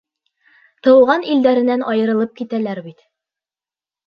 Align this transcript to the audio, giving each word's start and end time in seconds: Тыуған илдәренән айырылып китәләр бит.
Тыуған 0.87 1.25
илдәренән 1.33 1.83
айырылып 1.93 2.35
китәләр 2.41 2.83
бит. 2.89 2.99